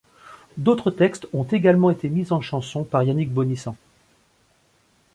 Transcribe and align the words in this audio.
D'autres 0.57 0.89
textes 0.89 1.27
ont 1.31 1.43
également 1.43 1.91
été 1.91 2.09
mis 2.09 2.33
en 2.33 2.41
chansons 2.41 2.83
par 2.83 3.03
Yannick 3.03 3.31
Bonnissent. 3.31 3.69